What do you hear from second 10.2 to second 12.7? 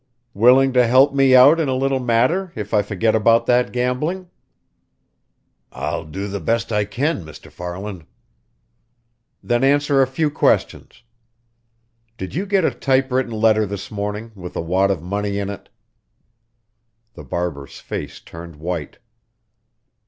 questions. Did you get